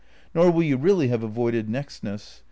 [0.33, 2.39] Nor will you really have avoided nextness.